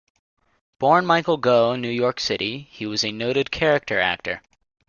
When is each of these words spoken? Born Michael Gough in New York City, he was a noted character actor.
Born 0.79 1.05
Michael 1.05 1.37
Gough 1.37 1.75
in 1.75 1.81
New 1.81 1.89
York 1.91 2.19
City, 2.19 2.67
he 2.71 2.87
was 2.87 3.03
a 3.03 3.11
noted 3.11 3.51
character 3.51 3.99
actor. 3.99 4.41